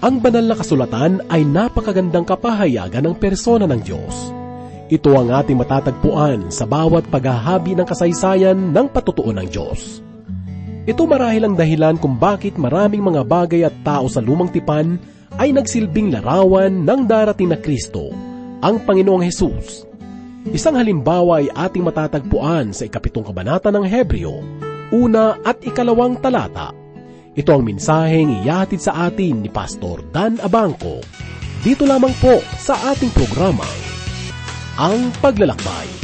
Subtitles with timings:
[0.00, 4.32] Ang banal na kasulatan ay napakagandang kapahayagan ng persona ng Diyos.
[4.88, 10.00] Ito ang ating matatagpuan sa bawat paghahabi ng kasaysayan ng patutuo ng Diyos.
[10.88, 14.96] Ito marahil ang dahilan kung bakit maraming mga bagay at tao sa lumang tipan
[15.36, 18.08] ay nagsilbing larawan ng darating na Kristo,
[18.64, 19.84] ang Panginoong Hesus.
[20.48, 24.40] Isang halimbawa ay ating matatagpuan sa ikapitong kabanata ng Hebreo,
[24.96, 26.72] una at ikalawang talata.
[27.30, 30.98] Ito ang mensaheng iyahatid sa atin ni Pastor Dan Abangco.
[31.62, 33.62] Dito lamang po sa ating programa,
[34.74, 35.99] Ang Paglalakbay.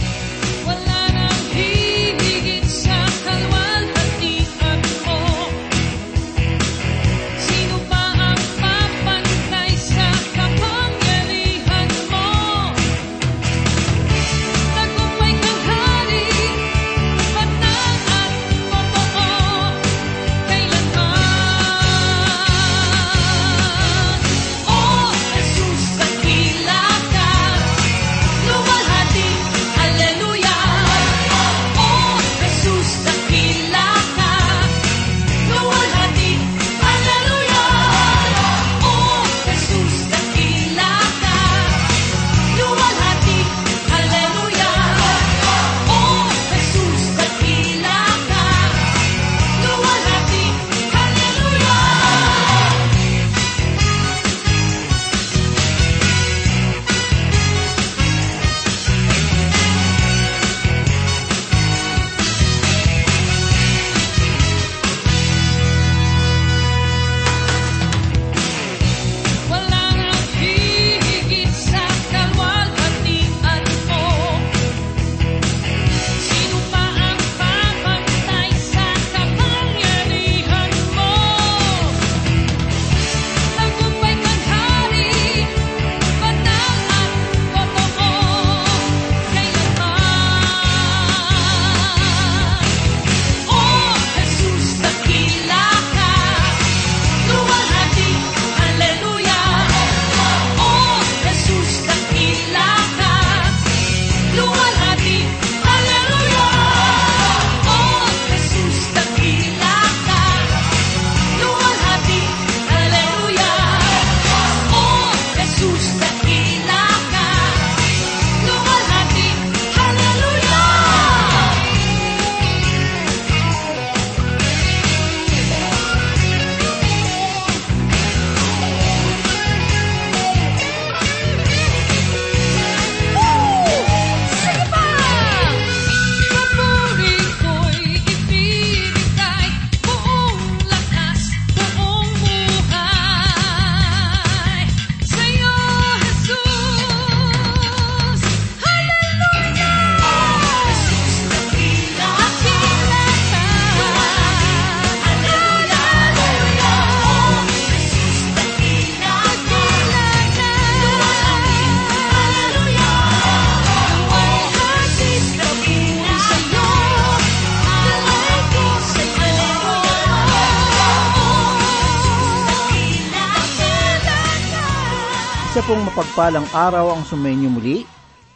[175.57, 177.81] Isa pong mapagpalang araw ang sumainyo muli.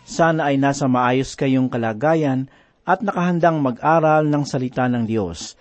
[0.08, 2.48] Sana ay nasa maayos kayong kalagayan
[2.88, 5.52] at nakahandang mag-aral ng salita ng Diyos.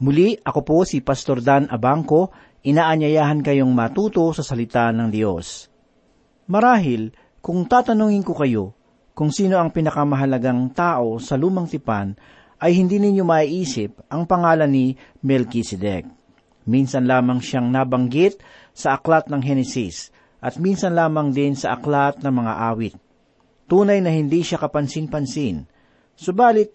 [0.00, 2.32] Muli, ako po si Pastor Dan Abangco,
[2.64, 5.68] inaanyayahan kayong matuto sa salita ng Diyos.
[6.48, 7.12] Marahil,
[7.44, 8.72] kung tatanungin ko kayo
[9.12, 12.16] kung sino ang pinakamahalagang tao sa lumang tipan,
[12.64, 16.08] ay hindi ninyo maiisip ang pangalan ni Melchizedek.
[16.64, 18.40] Minsan lamang siyang nabanggit
[18.72, 20.13] sa aklat ng Henesis
[20.44, 22.94] at minsan lamang din sa aklat ng mga awit.
[23.64, 25.64] Tunay na hindi siya kapansin-pansin.
[26.12, 26.68] Subalit,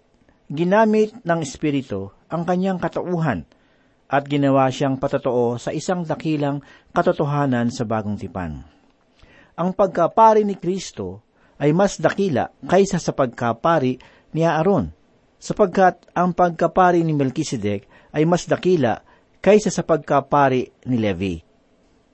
[0.49, 3.45] ginamit ng Espiritu ang kanyang katauhan
[4.09, 8.65] at ginawa siyang patotoo sa isang dakilang katotohanan sa bagong tipan.
[9.53, 11.21] Ang pagkapari ni Kristo
[11.61, 14.01] ay mas dakila kaysa sa pagkapari
[14.33, 14.89] ni Aaron,
[15.37, 19.05] sapagkat ang pagkapari ni Melchizedek ay mas dakila
[19.45, 21.48] kaysa sa pagkapari ni Levi.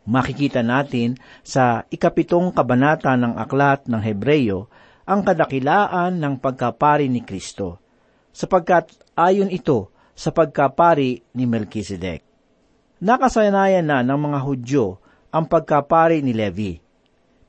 [0.06, 4.70] Makikita natin sa ikapitong kabanata ng aklat ng Hebreyo
[5.06, 7.82] ang kadakilaan ng pagkapari ni Kristo,
[8.30, 12.22] sapagkat ayon ito sa pagkapari ni Melchizedek.
[13.02, 14.86] Nakasanayan na ng mga Hudyo
[15.34, 16.78] ang pagkapari ni Levi.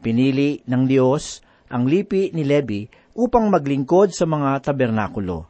[0.00, 5.49] Pinili ng Diyos ang lipi ni Levi upang maglingkod sa mga tabernakulo.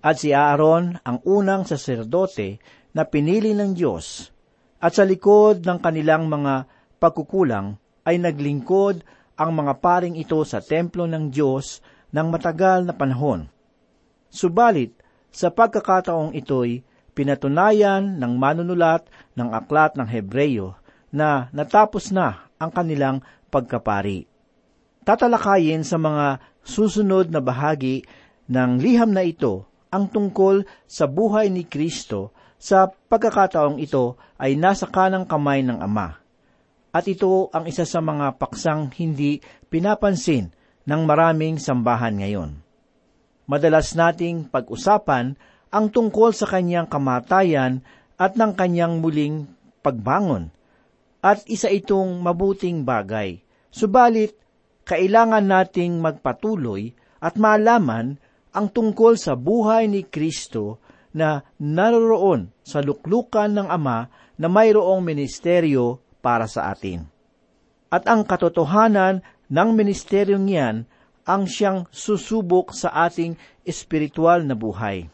[0.00, 2.60] At si Aaron ang unang saserdote
[2.94, 4.30] na pinili ng Diyos.
[4.78, 6.70] At sa likod ng kanilang mga
[7.02, 9.02] pagkukulang ay naglingkod
[9.38, 11.82] ang mga paring ito sa templo ng Diyos
[12.14, 13.50] ng matagal na panahon.
[14.30, 14.94] Subalit,
[15.28, 16.82] sa pagkakataong ito'y
[17.12, 19.04] pinatunayan ng manunulat
[19.34, 20.78] ng aklat ng Hebreyo
[21.10, 23.20] na natapos na ang kanilang
[23.52, 24.24] pagkapari.
[25.04, 28.04] Tatalakayin sa mga susunod na bahagi
[28.48, 34.90] ng liham na ito ang tungkol sa buhay ni Kristo sa pagkakataong ito ay nasa
[34.90, 36.18] kanang kamay ng Ama.
[36.90, 39.38] At ito ang isa sa mga paksang hindi
[39.70, 40.50] pinapansin
[40.82, 42.58] ng maraming sambahan ngayon.
[43.48, 45.38] Madalas nating pag-usapan
[45.70, 47.80] ang tungkol sa kanyang kamatayan
[48.18, 49.46] at ng kanyang muling
[49.80, 50.50] pagbangon.
[51.22, 53.40] At isa itong mabuting bagay.
[53.68, 54.34] Subalit,
[54.88, 58.16] kailangan nating magpatuloy at malaman
[58.56, 60.80] ang tungkol sa buhay ni Kristo
[61.12, 64.08] na naroroon sa luklukan ng Ama
[64.38, 67.08] na mayroong ministeryo para sa atin.
[67.88, 70.76] At ang katotohanan ng ministeryong yan
[71.28, 75.08] ang siyang susubok sa ating espiritual na buhay.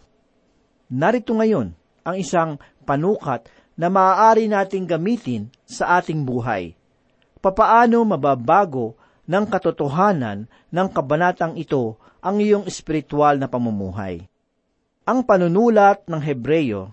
[0.90, 1.74] Narito ngayon
[2.06, 2.50] ang isang
[2.86, 6.78] panukat na maaari nating gamitin sa ating buhay.
[7.42, 8.94] Papaano mababago
[9.26, 14.24] ng katotohanan ng kabanatang ito ang iyong espiritual na pamumuhay.
[15.04, 16.88] Ang panunulat ng Hebreyo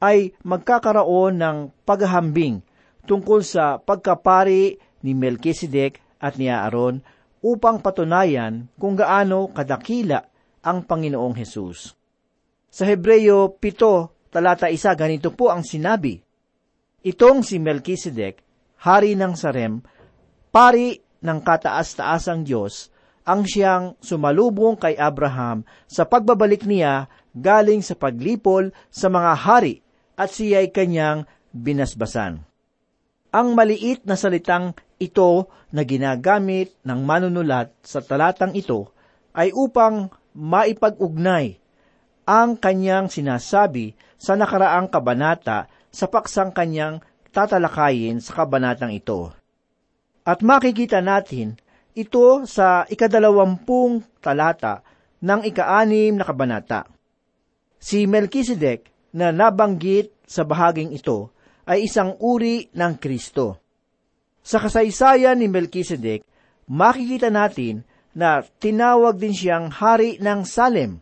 [0.00, 2.64] ay magkakaroon ng paghahambing
[3.04, 7.04] tungkol sa pagkapari ni Melchizedek at ni Aaron
[7.44, 10.24] upang patunayan kung gaano kadakila
[10.64, 11.92] ang Panginoong Hesus.
[12.72, 16.16] Sa Hebreyo 7, talata 1, ganito po ang sinabi,
[17.04, 18.40] Itong si Melchizedek,
[18.80, 19.84] hari ng Sarem,
[20.48, 22.88] pari ng kataas-taasang Diyos,
[23.28, 29.82] ang siyang sumalubong kay Abraham sa pagbabalik niya galing sa paglipol sa mga hari
[30.14, 32.42] at siya'y kanyang binasbasan.
[33.34, 38.94] Ang maliit na salitang ito na ginagamit ng manunulat sa talatang ito
[39.34, 40.06] ay upang
[40.38, 41.58] maipag-ugnay
[42.24, 47.02] ang kanyang sinasabi sa nakaraang kabanata sa paksang kanyang
[47.34, 49.34] tatalakayin sa kabanatang ito.
[50.24, 51.58] At makikita natin
[51.94, 54.82] ito sa ikadalawampung talata
[55.20, 56.93] ng ikaanim na kabanata.
[57.84, 61.36] Si Melchizedek na nabanggit sa bahaging ito
[61.68, 63.60] ay isang uri ng Kristo.
[64.40, 66.24] Sa kasaysayan ni Melchizedek,
[66.64, 67.84] makikita natin
[68.16, 70.96] na tinawag din siyang hari ng Salem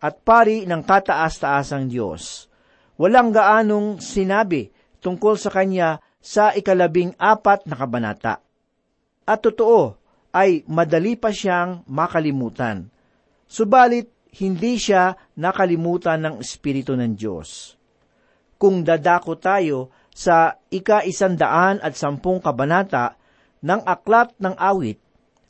[0.00, 2.48] at pari ng kataas-taasang Diyos.
[2.96, 4.72] Walang gaanong sinabi
[5.04, 8.40] tungkol sa kanya sa ikalabing apat na kabanata.
[9.28, 10.00] At totoo,
[10.32, 12.88] ay madali pa siyang makalimutan.
[13.44, 17.76] Subalit, hindi siya nakalimutan ng Espiritu ng Diyos.
[18.56, 23.20] Kung dadako tayo sa ika-isandaan at sampung kabanata
[23.60, 24.96] ng Aklat ng Awit,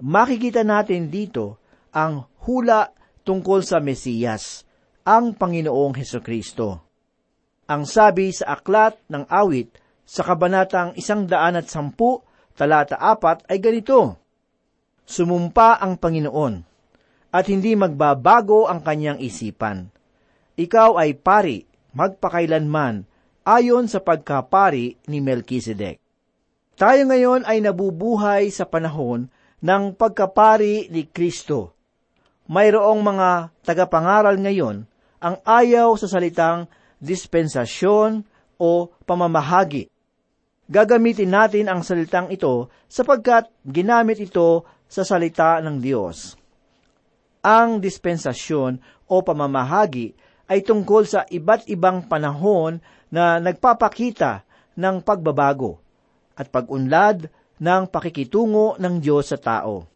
[0.03, 1.63] makikita natin dito
[1.95, 2.91] ang hula
[3.23, 4.67] tungkol sa Mesiyas,
[5.07, 6.83] ang Panginoong Heso Kristo.
[7.71, 12.23] Ang sabi sa Aklat ng Awit sa kabanatang isang daan at sampu,
[12.59, 14.19] talata apat ay ganito,
[15.07, 16.66] Sumumpa ang Panginoon,
[17.37, 19.93] at hindi magbabago ang kanyang isipan.
[20.57, 23.05] Ikaw ay pari, magpakailanman,
[23.45, 26.01] ayon sa pagkapari ni Melchizedek.
[26.81, 29.29] Tayo ngayon ay nabubuhay sa panahon
[29.61, 31.77] ng pagkapari ni Kristo.
[32.49, 34.89] Mayroong mga tagapangaral ngayon
[35.21, 36.73] ang ayaw sa salitang
[37.05, 38.25] dispensasyon
[38.57, 39.93] o pamamahagi.
[40.73, 46.46] Gagamitin natin ang salitang ito sapagkat ginamit ito sa salita ng Diyos.
[47.47, 50.19] Ang dispensasyon o pamamahagi
[50.51, 54.43] ay tungkol sa iba't ibang panahon na nagpapakita
[54.75, 55.79] ng pagbabago
[56.35, 57.31] at pag-unlad
[57.63, 59.87] ng pakikitungo ng Diyos sa tao.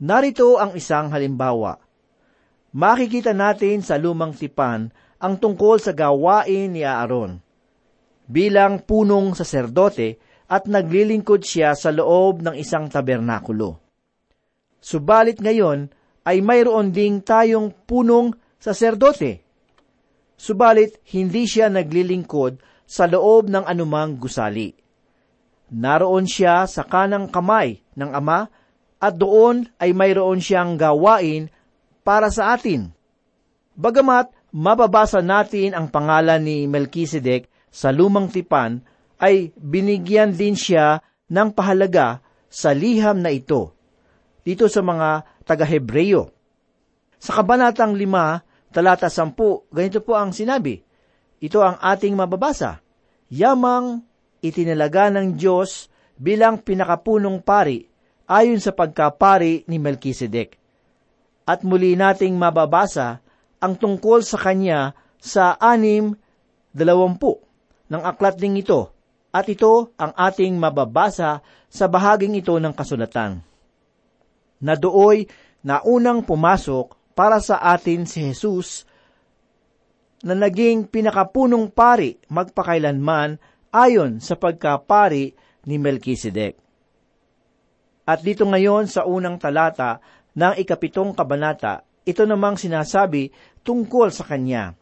[0.00, 1.76] Narito ang isang halimbawa.
[2.72, 4.88] Makikita natin sa lumang tipan
[5.20, 7.36] ang tungkol sa gawain ni Aaron.
[8.24, 10.16] Bilang punong saserdote
[10.48, 13.76] at naglilingkod siya sa loob ng isang tabernakulo.
[14.80, 19.42] Subalit ngayon ay mayroon ding tayong punong saserdote.
[20.38, 24.74] Subalit hindi siya naglilingkod sa loob ng anumang gusali.
[25.72, 28.50] Naroon siya sa kanang kamay ng Ama
[29.02, 31.48] at doon ay mayroon siyang gawain
[32.06, 32.92] para sa atin.
[33.72, 38.84] Bagamat mababasa natin ang pangalan ni Melchizedek sa lumang tipan,
[39.16, 41.00] ay binigyan din siya
[41.30, 42.20] ng pahalaga
[42.52, 43.72] sa liham na ito
[44.42, 46.30] dito sa mga taga-Hebreyo.
[47.22, 50.82] Sa kabanatang 5, talata 10, ganito po ang sinabi.
[51.42, 52.82] Ito ang ating mababasa.
[53.30, 54.02] Yamang
[54.42, 55.86] itinalaga ng Diyos
[56.18, 57.86] bilang pinakapunong pari
[58.26, 60.58] ayon sa pagkapari ni Melchizedek.
[61.46, 63.18] At muli nating mababasa
[63.62, 66.14] ang tungkol sa kanya sa anim
[66.74, 67.38] dalawampu
[67.92, 68.90] ng aklat ding ito,
[69.32, 73.51] at ito ang ating mababasa sa bahaging ito ng kasulatan.
[74.62, 75.26] Na dooy
[75.66, 78.86] na unang pumasok para sa atin si Jesus
[80.22, 83.42] na naging pinakapunong pari magpakailanman
[83.74, 85.34] ayon sa pagkapari
[85.66, 86.54] ni Melchizedek.
[88.06, 89.98] At dito ngayon sa unang talata
[90.34, 93.30] ng ikapitong kabanata, ito namang sinasabi
[93.62, 94.74] tungkol sa kanya.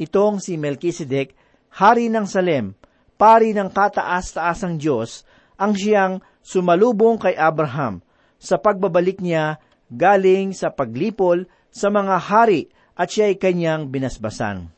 [0.00, 1.36] Itong si Melchizedek,
[1.76, 2.76] hari ng Salem,
[3.16, 5.24] pari ng kataas-taasang Diyos,
[5.56, 8.03] ang siyang sumalubong kay Abraham
[8.44, 9.56] sa pagbabalik niya
[9.88, 14.68] galing sa paglipol sa mga hari at siya ay kanyang binasbasan.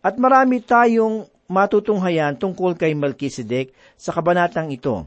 [0.00, 5.04] At marami tayong matutunghayan tungkol kay Melchizedek sa kabanatang ito.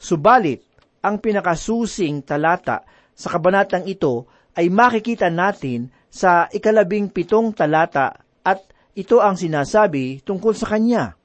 [0.00, 0.64] Subalit,
[1.04, 4.24] ang pinakasusing talata sa kabanatang ito
[4.56, 8.64] ay makikita natin sa ikalabing pitong talata at
[8.96, 11.18] ito ang sinasabi tungkol sa kanya.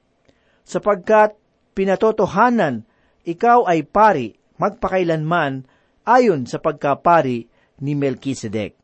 [0.66, 1.38] Sapagkat
[1.72, 2.84] pinatotohanan,
[3.24, 5.64] ikaw ay pari magpakailanman
[6.10, 7.46] ayon sa pagkapari
[7.78, 8.74] ni Melchizedek.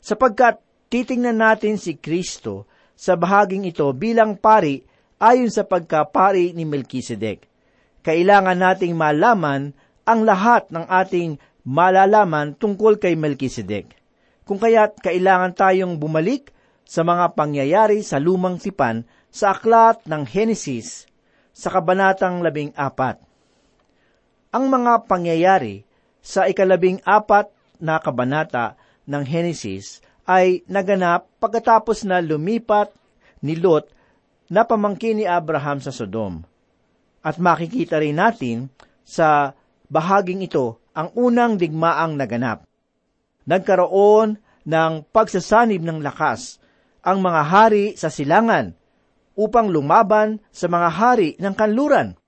[0.00, 2.64] Sapagkat titingnan natin si Kristo
[2.96, 4.80] sa bahaging ito bilang pari
[5.20, 7.44] ayon sa pagkapari ni Melchizedek.
[8.00, 9.76] Kailangan nating malaman
[10.08, 11.36] ang lahat ng ating
[11.68, 13.92] malalaman tungkol kay Melchizedek.
[14.48, 16.56] Kung kaya't kailangan tayong bumalik
[16.88, 21.04] sa mga pangyayari sa lumang tipan sa aklat ng Henesis
[21.52, 23.20] sa kabanatang labing apat.
[24.56, 25.84] Ang mga pangyayari
[26.28, 27.48] sa ikalabing apat
[27.80, 28.76] na kabanata
[29.08, 32.92] ng Henesis ay naganap pagkatapos na lumipat
[33.40, 33.88] ni Lot
[34.52, 36.44] na pamangkin ni Abraham sa Sodom.
[37.24, 38.68] At makikita rin natin
[39.08, 39.56] sa
[39.88, 42.68] bahaging ito ang unang digmaang naganap.
[43.48, 44.36] Nagkaroon
[44.68, 46.60] ng pagsasanib ng lakas
[47.00, 48.76] ang mga hari sa silangan
[49.32, 52.20] upang lumaban sa mga hari ng kanluran.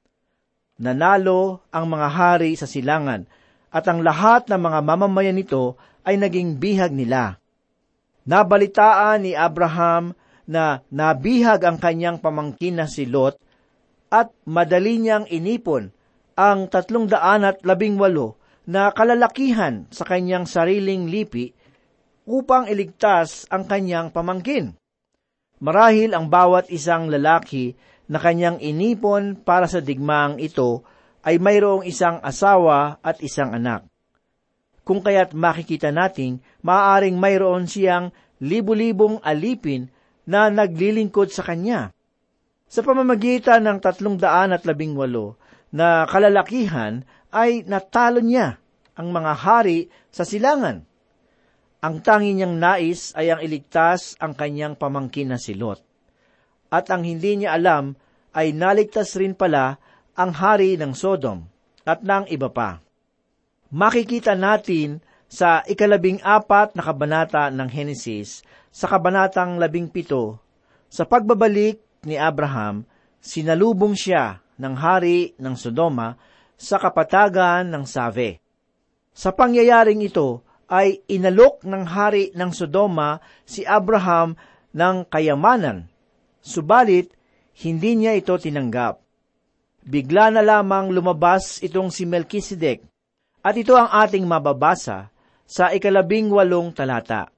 [0.80, 3.28] Nanalo ang mga hari sa silangan
[3.70, 7.38] at ang lahat ng mga mamamayan nito ay naging bihag nila.
[8.26, 10.12] Nabalitaan ni Abraham
[10.50, 13.38] na nabihag ang kanyang pamangkin na si Lot
[14.10, 15.94] at madali niyang inipon
[16.34, 18.34] ang tatlong daan at labing walo
[18.66, 21.54] na kalalakihan sa kanyang sariling lipi
[22.26, 24.74] upang iligtas ang kanyang pamangkin.
[25.62, 27.76] Marahil ang bawat isang lalaki
[28.10, 30.82] na kanyang inipon para sa digmaang ito
[31.24, 33.84] ay mayroong isang asawa at isang anak.
[34.84, 38.10] Kung kaya't makikita nating maaaring mayroon siyang
[38.40, 39.92] libu-libong alipin
[40.24, 41.92] na naglilingkod sa kanya.
[42.70, 45.36] Sa pamamagitan ng tatlong daan at labing walo
[45.70, 48.58] na kalalakihan ay natalo niya
[48.96, 50.82] ang mga hari sa silangan.
[51.80, 55.80] Ang tangi niyang nais ay ang iligtas ang kanyang pamangkin na si Lot.
[56.68, 57.96] At ang hindi niya alam
[58.36, 59.80] ay naligtas rin pala
[60.20, 61.48] ang hari ng Sodom
[61.88, 62.84] at ng iba pa.
[63.72, 65.00] Makikita natin
[65.32, 70.36] sa ikalabing apat na kabanata ng Henesis sa kabanatang labing pito,
[70.92, 72.84] sa pagbabalik ni Abraham,
[73.24, 76.20] sinalubong siya ng hari ng Sodoma
[76.60, 78.36] sa kapatagan ng Save.
[79.16, 84.38] Sa pangyayaring ito, ay inalok ng hari ng Sodoma si Abraham
[84.70, 85.90] ng kayamanan,
[86.38, 87.10] subalit
[87.58, 89.09] hindi niya ito tinanggap.
[89.80, 92.84] Bigla na lamang lumabas itong si Melchizedek,
[93.40, 95.08] at ito ang ating mababasa
[95.48, 97.32] sa ikalabing walong talata.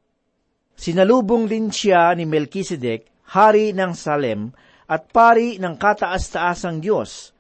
[0.74, 4.50] Sinalubong din siya ni Melchizedek, hari ng Salem,
[4.90, 7.30] at pari ng kataas-taasang Diyos.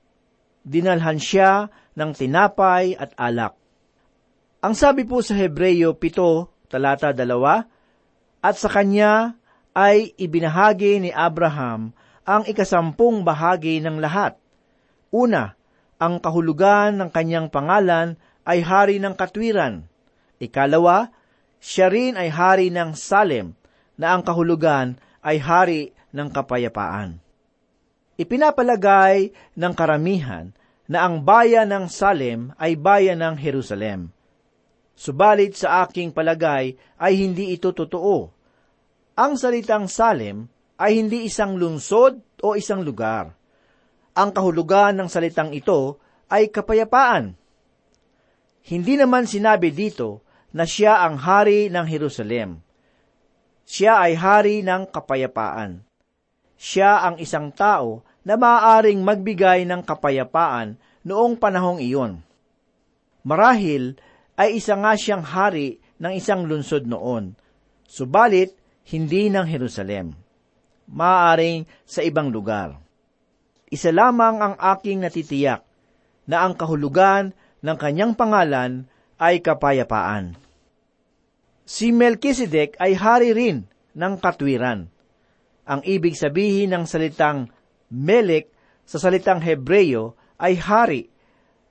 [0.62, 1.66] Dinalhan siya
[1.98, 3.58] ng tinapay at alak.
[4.62, 9.34] Ang sabi po sa Hebreyo 7, talata 2, at sa kanya
[9.74, 11.90] ay ibinahagi ni Abraham
[12.22, 14.38] ang ikasampung bahagi ng lahat.
[15.12, 15.60] Una,
[16.00, 18.16] ang kahulugan ng kanyang pangalan
[18.48, 19.84] ay hari ng katwiran.
[20.40, 21.12] Ikalawa,
[21.60, 23.52] siya rin ay hari ng Salem,
[24.00, 27.20] na ang kahulugan ay hari ng kapayapaan.
[28.16, 30.50] Ipinapalagay ng karamihan
[30.88, 34.08] na ang bayan ng Salem ay bayan ng Jerusalem.
[34.96, 38.32] Subalit sa aking palagay ay hindi ito totoo.
[39.16, 40.48] Ang salitang Salem
[40.80, 43.41] ay hindi isang lungsod o isang lugar.
[44.12, 45.96] Ang kahulugan ng salitang ito
[46.28, 47.32] ay kapayapaan.
[48.62, 50.20] Hindi naman sinabi dito
[50.52, 52.60] na siya ang hari ng Jerusalem.
[53.64, 55.80] Siya ay hari ng kapayapaan.
[56.60, 62.22] Siya ang isang tao na maaaring magbigay ng kapayapaan noong panahong iyon.
[63.22, 63.98] Marahil
[64.36, 67.38] ay isa nga siyang hari ng isang lungsod noon,
[67.86, 68.54] subalit
[68.90, 70.18] hindi ng Jerusalem.
[70.90, 72.81] Maaring sa ibang lugar.
[73.72, 75.64] Isa lamang ang aking natitiyak
[76.28, 77.32] na ang kahulugan
[77.64, 78.84] ng kanyang pangalan
[79.16, 80.36] ay kapayapaan.
[81.64, 83.64] Si Melchizedek ay hari rin
[83.96, 84.92] ng katwiran.
[85.64, 87.48] Ang ibig sabihin ng salitang
[87.88, 88.52] Melek
[88.84, 91.02] sa salitang Hebreyo ay hari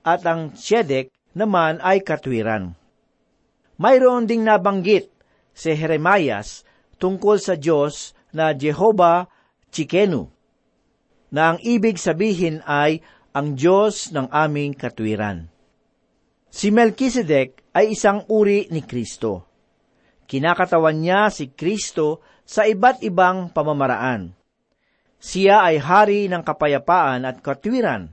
[0.02, 2.74] at ang Tzedek naman ay katwiran.
[3.78, 5.06] Mayroon ding nabanggit
[5.54, 6.66] si Jeremias
[6.98, 9.28] tungkol sa Diyos na Jehovah
[9.70, 10.32] Chikenu,
[11.32, 13.00] na ang ibig sabihin ay
[13.32, 15.48] ang Diyos ng aming katwiran.
[16.52, 19.48] Si Melchizedek ay isang uri ni Kristo.
[20.28, 24.36] Kinakatawan niya si Kristo sa iba't ibang pamamaraan.
[25.16, 28.12] Siya ay hari ng kapayapaan at katwiran.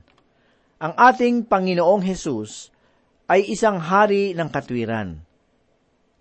[0.80, 2.72] Ang ating Panginoong Hesus
[3.28, 5.20] ay isang hari ng katwiran.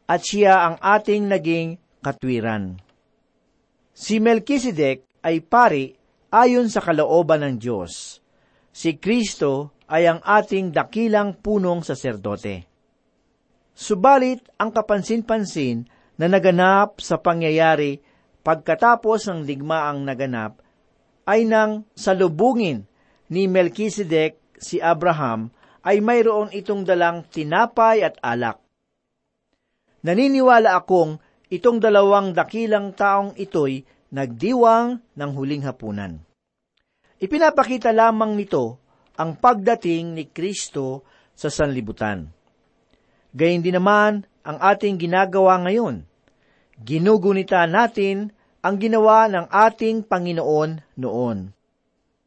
[0.10, 2.84] At siya ang ating naging katwiran.
[3.96, 5.99] Si Melchizedek ay pari
[6.30, 8.22] ayon sa kalooban ng Diyos.
[8.70, 12.70] Si Kristo ay ang ating dakilang punong saserdote.
[13.74, 17.98] Subalit ang kapansin-pansin na naganap sa pangyayari
[18.46, 20.62] pagkatapos ng digmaang naganap
[21.26, 22.86] ay nang salubungin
[23.30, 25.50] ni Melchizedek si Abraham
[25.86, 28.60] ay mayroon itong dalang tinapay at alak.
[30.04, 36.22] Naniniwala akong itong dalawang dakilang taong ito'y nagdiwang ng huling hapunan.
[37.20, 38.80] Ipinapakita lamang nito
[39.20, 41.04] ang pagdating ni Kristo
[41.36, 42.32] sa sanlibutan.
[43.36, 46.08] Gayun din naman ang ating ginagawa ngayon.
[46.80, 48.32] Ginugunita natin
[48.64, 51.52] ang ginawa ng ating Panginoon noon.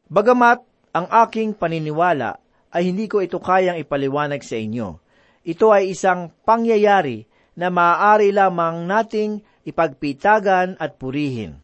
[0.07, 0.61] Bagamat
[0.93, 2.37] ang aking paniniwala
[2.69, 5.01] ay hindi ko ito kayang ipaliwanag sa inyo.
[5.43, 7.25] Ito ay isang pangyayari
[7.57, 11.61] na maaari lamang nating ipagpitagan at purihin.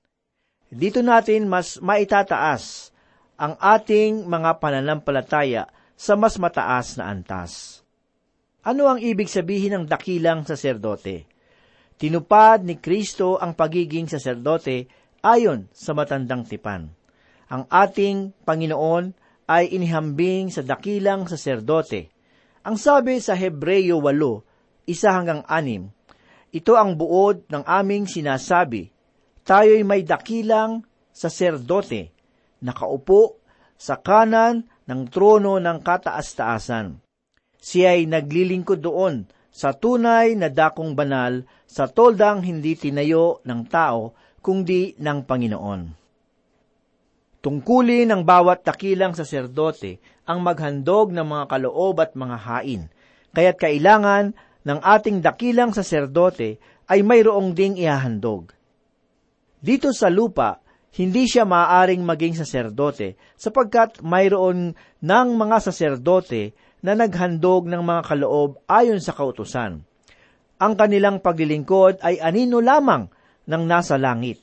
[0.69, 2.93] Dito natin mas maitataas
[3.41, 5.65] ang ating mga pananampalataya
[5.97, 7.81] sa mas mataas na antas.
[8.61, 11.25] Ano ang ibig sabihin ng dakilang saserdote?
[11.97, 14.85] Tinupad ni Kristo ang pagiging saserdote
[15.25, 16.91] ayon sa matandang tipan.
[17.49, 19.11] Ang ating Panginoon
[19.49, 22.13] ay inihambing sa dakilang saserdote.
[22.61, 25.89] Ang sabi sa Hebreyo 8, isa hanggang anim,
[26.53, 28.93] ito ang buod ng aming sinasabi,
[29.49, 32.13] tayo'y may dakilang saserdote,
[32.61, 33.41] nakaupo
[33.73, 37.01] sa kanan ng trono ng kataas-taasan.
[37.57, 44.13] Siya ay naglilingkod doon sa tunay na dakong banal sa toldang hindi tinayo ng tao,
[44.45, 45.81] kundi ng Panginoon.
[47.41, 49.97] Tungkulin ng bawat dakilang saserdote
[50.29, 52.81] ang maghandog ng mga kaloob at mga hain,
[53.33, 58.58] kaya't kailangan ng ating dakilang saserdote ay mayroong ding ihahandog.
[59.59, 60.63] Dito sa lupa,
[60.95, 68.63] hindi siya maaaring maging saserdote sapagkat mayroon ng mga saserdote na naghandog ng mga kaloob
[68.65, 69.83] ayon sa kautusan.
[70.59, 73.11] Ang kanilang paglilingkod ay anino lamang
[73.47, 74.39] ng nasa langit.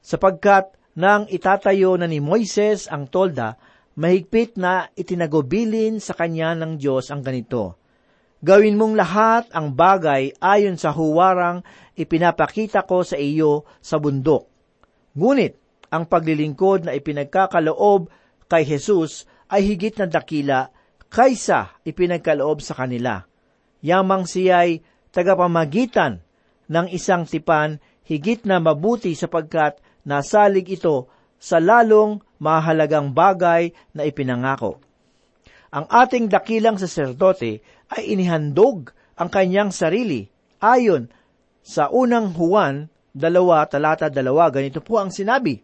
[0.00, 3.60] Sapagkat nang itatayo na ni Moises ang tolda,
[4.00, 7.76] mahigpit na itinagubilin sa kanya ng Diyos ang ganito.
[8.40, 11.60] Gawin mong lahat ang bagay ayon sa huwarang
[12.00, 14.48] ipinapakita ko sa iyo sa bundok.
[15.12, 15.60] Ngunit,
[15.90, 18.08] ang paglilingkod na ipinagkakaloob
[18.46, 20.70] kay Jesus ay higit na dakila
[21.10, 23.26] kaysa ipinagkaloob sa kanila.
[23.82, 26.22] Yamang siya'y tagapamagitan
[26.70, 31.10] ng isang tipan higit na mabuti sapagkat nasalig ito
[31.42, 34.78] sa lalong mahalagang bagay na ipinangako.
[35.74, 40.30] Ang ating dakilang saserdote ay inihandog ang kanyang sarili
[40.62, 41.10] ayon
[41.60, 45.60] sa unang Juan dalawa talata dalawa ganito po ang sinabi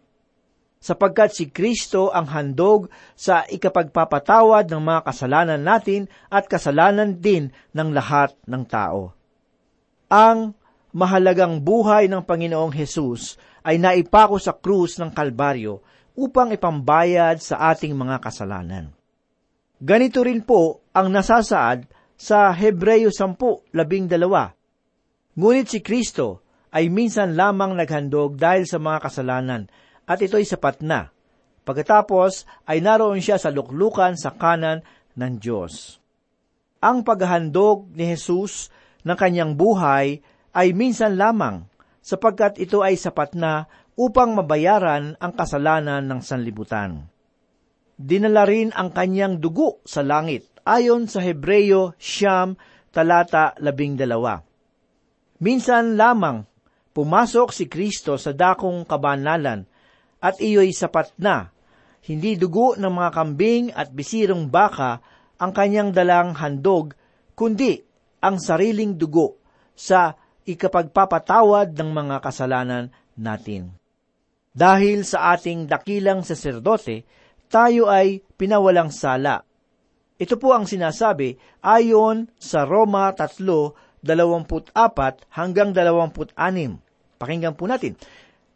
[0.77, 7.89] sapagkat si Kristo ang handog sa ikapagpapatawad ng mga kasalanan natin at kasalanan din ng
[7.91, 9.13] lahat ng tao.
[10.07, 10.53] Ang
[10.93, 15.83] mahalagang buhay ng Panginoong Hesus ay naipako sa krus ng Kalbaryo
[16.17, 18.89] upang ipambayad sa ating mga kasalanan.
[19.77, 21.85] Ganito rin po ang nasasaad
[22.17, 23.69] sa Hebreyo 10.12.
[25.37, 26.41] Ngunit si Kristo
[26.73, 29.69] ay minsan lamang naghandog dahil sa mga kasalanan
[30.09, 31.13] at ito'y sapat na.
[31.61, 34.81] Pagkatapos ay naroon siya sa luklukan sa kanan
[35.13, 36.01] ng Diyos.
[36.81, 38.73] Ang paghahandog ni Jesus
[39.05, 40.25] ng kanyang buhay
[40.57, 41.69] ay minsan lamang
[42.01, 47.09] sapagkat ito ay sapat na upang mabayaran ang kasalanan ng sanlibutan.
[47.97, 52.53] dinala rin ang kanyang dugo sa langit, ayon sa Hebreyo Siyam,
[52.93, 54.37] talata labing dalawa.
[55.37, 56.45] Minsan lamang,
[56.97, 59.69] pumasok si Kristo sa dakong kabanalan,
[60.17, 61.53] at iyo'y sapat na.
[62.01, 64.97] Hindi dugo ng mga kambing at bisirong baka
[65.37, 66.97] ang kanyang dalang handog,
[67.37, 67.77] kundi
[68.23, 69.37] ang sariling dugo
[69.77, 73.77] sa ikapagpapatawad ng mga kasalanan natin.
[74.57, 77.05] Dahil sa ating dakilang saserdote,
[77.45, 79.45] tayo ay pinawalang sala.
[80.17, 83.13] Ito po ang sinasabi ayon sa Roma
[84.07, 86.79] 3:24 hanggang 26.
[87.19, 87.99] Pakinggan po natin.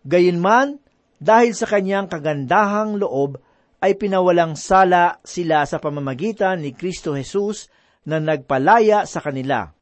[0.07, 0.79] Gayunman,
[1.19, 3.37] dahil sa kanyang kagandahang loob,
[3.81, 7.67] ay pinawalang sala sila sa pamamagitan ni Kristo Jesus
[8.05, 9.73] na nagpalaya sa kanila.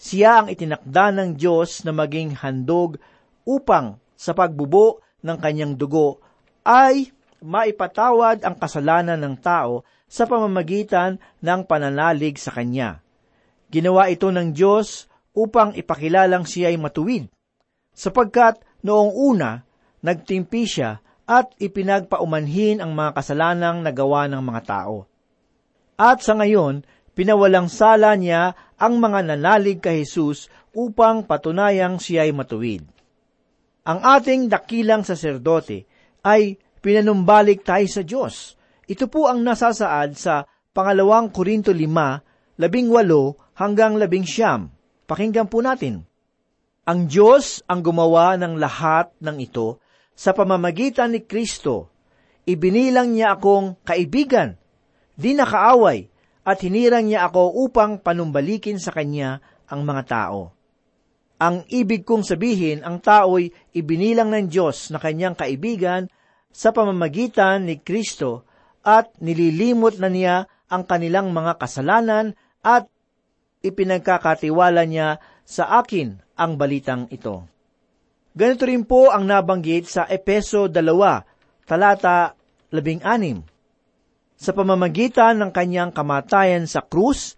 [0.00, 2.96] Siya ang itinakda ng Diyos na maging handog
[3.44, 6.20] upang sa pagbubo ng kanyang dugo
[6.64, 13.00] ay maipatawad ang kasalanan ng tao sa pamamagitan ng pananalig sa Kanya.
[13.70, 17.30] Ginawa ito ng Diyos upang ipakilalang siya ay matuwid,
[17.94, 19.62] sapagkat noong una,
[20.02, 20.98] nagtimpi siya
[21.30, 25.06] at ipinagpaumanhin ang mga kasalanang nagawa ng mga tao.
[25.94, 26.82] At sa ngayon,
[27.14, 32.82] pinawalang sala niya ang mga nanalig kay Jesus upang patunayang siya ay matuwid.
[33.86, 35.86] Ang ating dakilang saserdote
[36.26, 38.58] ay pinanumbalik tayo sa Diyos.
[38.90, 40.42] Ito po ang nasasaad sa
[40.74, 42.29] pangalawang Korinto 5,
[42.60, 44.68] labing walo hanggang labing siyam.
[45.08, 46.04] Pakinggan po natin.
[46.84, 49.80] Ang Diyos ang gumawa ng lahat ng ito
[50.12, 51.88] sa pamamagitan ni Kristo.
[52.44, 54.60] Ibinilang niya akong kaibigan,
[55.16, 56.08] di nakaaway,
[56.44, 60.52] at hinirang niya ako upang panumbalikin sa kanya ang mga tao.
[61.40, 66.12] Ang ibig kong sabihin, ang tao'y ibinilang ng Diyos na kanyang kaibigan
[66.52, 68.44] sa pamamagitan ni Kristo
[68.84, 70.36] at nililimot na niya
[70.68, 72.88] ang kanilang mga kasalanan at
[73.60, 77.44] ipinagkakatiwala niya sa akin ang balitang ito.
[78.30, 82.38] Ganito rin po ang nabanggit sa Epeso 2, talata
[82.70, 84.38] 16.
[84.40, 87.36] Sa pamamagitan ng kanyang kamatayan sa krus,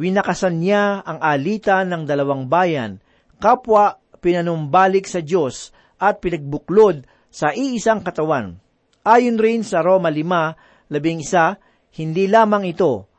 [0.00, 3.02] winakasan niya ang alitan ng dalawang bayan,
[3.42, 8.56] kapwa pinanumbalik sa Diyos at pinagbuklod sa iisang katawan.
[9.04, 11.60] Ayon rin sa Roma 5, labing isa,
[11.92, 13.10] hindi lamang ito,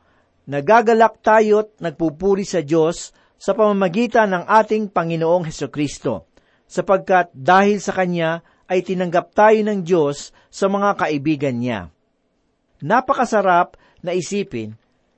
[0.46, 6.30] nagagalak tayo't nagpupuri sa Diyos sa pamamagitan ng ating Panginoong Heso Kristo,
[6.64, 11.92] sapagkat dahil sa Kanya ay tinanggap tayo ng Diyos sa mga kaibigan niya.
[12.82, 14.74] Napakasarap na isipin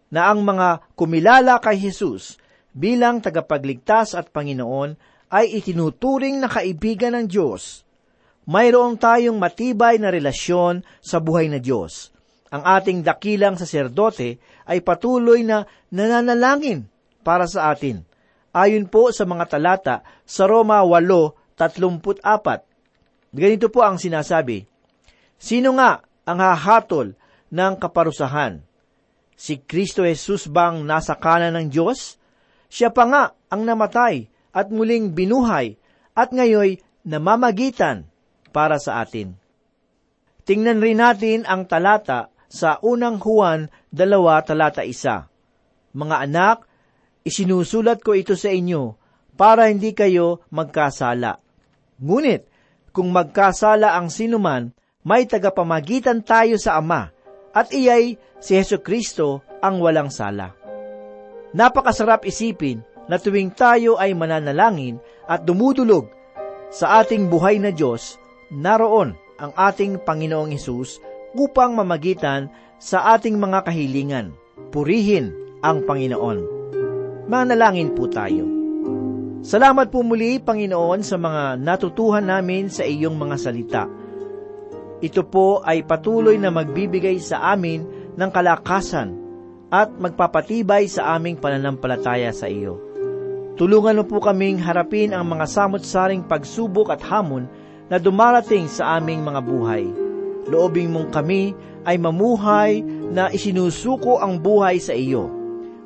[0.09, 2.41] na ang mga kumilala kay Jesus
[2.73, 4.97] bilang tagapagligtas at Panginoon
[5.29, 7.85] ay itinuturing na kaibigan ng Diyos.
[8.49, 12.09] Mayroon tayong matibay na relasyon sa buhay na Diyos.
[12.49, 16.89] Ang ating dakilang saserdote ay patuloy na nananalangin
[17.21, 18.05] para sa atin.
[18.57, 23.37] Ayon po sa mga talata sa Roma 8:34.
[23.37, 24.65] Ganito po ang sinasabi,
[25.37, 27.13] Sino nga ang hahatol
[27.53, 28.65] ng kaparusahan.
[29.39, 32.19] Si Kristo Jesus bang nasa kanan ng Diyos?
[32.67, 35.79] Siya pa nga ang namatay at muling binuhay
[36.19, 38.09] at ngayoy namamagitan
[38.51, 39.39] para sa atin.
[40.43, 45.29] Tingnan rin natin ang talata sa unang Juan dalawa talata isa.
[45.93, 46.57] Mga anak,
[47.23, 48.97] isinusulat ko ito sa inyo
[49.37, 51.39] para hindi kayo magkasala.
[52.01, 52.49] Ngunit,
[52.91, 54.73] kung magkasala ang sinuman,
[55.07, 57.13] may tagapamagitan tayo sa Ama,
[57.55, 60.53] at iyay si Heso Kristo ang walang sala.
[61.55, 66.11] Napakasarap isipin na tuwing tayo ay mananalangin at dumudulog
[66.69, 68.21] sa ating buhay na Diyos,
[68.53, 71.01] naroon ang ating Panginoong Hesus
[71.37, 74.33] upang mamagitan sa ating mga kahilingan.
[74.71, 76.39] Purihin ang Panginoon.
[77.29, 78.47] Manalangin po tayo.
[79.45, 83.85] Salamat po muli, Panginoon, sa mga natutuhan namin sa iyong mga salita.
[84.99, 87.87] Ito po ay patuloy na magbibigay sa amin
[88.19, 89.15] ng kalakasan
[89.71, 92.83] at magpapatibay sa aming pananampalataya sa iyo.
[93.55, 97.47] Tulungan mo po kaming harapin ang mga samot-saring pagsubok at hamon
[97.87, 100.08] na dumarating sa aming mga buhay.
[100.49, 101.53] Loobing mong kami
[101.85, 102.81] ay mamuhay
[103.13, 105.29] na isinusuko ang buhay sa iyo,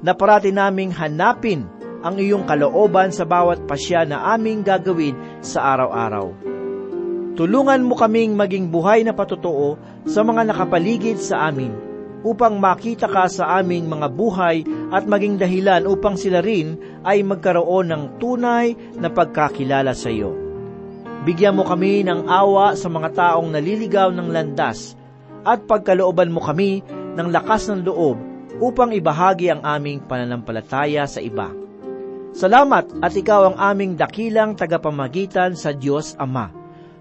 [0.03, 1.67] na parati naming hanapin
[2.03, 6.35] ang iyong kalooban sa bawat pasya na aming gagawin sa araw-araw.
[7.39, 11.73] Tulungan mo kaming maging buhay na patotoo sa mga nakapaligid sa amin,
[12.27, 17.91] upang makita ka sa aming mga buhay at maging dahilan upang sila rin ay magkaroon
[17.91, 20.42] ng tunay na pagkakilala sa iyo.
[21.23, 24.99] Bigyan mo kami ng awa sa mga taong naliligaw ng landas
[25.47, 26.83] at pagkalooban mo kami
[27.15, 28.19] ng lakas ng loob
[28.59, 31.55] upang ibahagi ang aming pananampalataya sa iba.
[32.35, 36.51] Salamat at ikaw ang aming dakilang tagapamagitan sa Diyos Ama.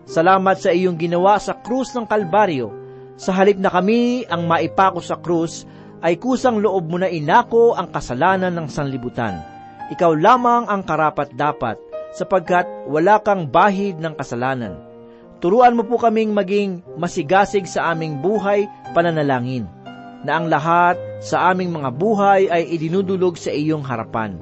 [0.06, 2.70] Salamat sa iyong ginawa sa krus ng Kalbaryo.
[3.18, 5.66] Sa halip na kami ang maipako sa krus,
[6.02, 9.42] ay kusang loob mo na inako ang kasalanan ng sanlibutan.
[9.94, 14.76] Ikaw lamang ang karapat-dapat, sapagkat wala kang bahid ng kasalanan.
[15.42, 19.66] Turuan mo po kaming maging masigasig sa aming buhay pananalangin,
[20.22, 24.38] na ang lahat sa aming mga buhay ay idinudulog sa iyong harapan.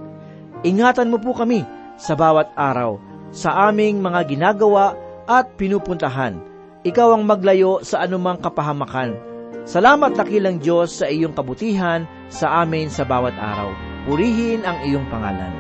[0.67, 1.63] Ingatan mo po kami
[1.95, 2.99] sa bawat araw,
[3.31, 4.91] sa aming mga ginagawa
[5.23, 6.35] at pinupuntahan.
[6.83, 9.15] Ikaw ang maglayo sa anumang kapahamakan.
[9.63, 13.71] Salamat dakilang Diyos sa iyong kabutihan sa amin sa bawat araw.
[14.03, 15.53] Purihin ang iyong pangalan.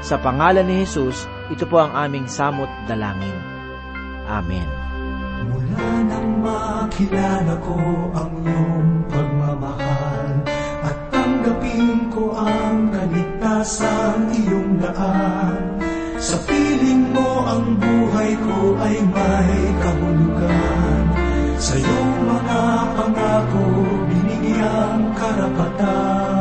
[0.00, 3.34] Sa pangalan ni Jesus, ito po ang aming samot dalangin.
[4.30, 4.68] Amen.
[5.50, 7.74] Mula nang makilala ko
[8.14, 10.30] ang iyong pagmamahal
[10.86, 15.80] At tanggapin ko ang kaligtasan iyong daan
[16.22, 21.02] Sa piling mo ang buhay ko ay may kahulugan
[21.58, 22.60] Sa iyong mga
[22.94, 23.64] pangako
[24.06, 26.39] binigyang karapatan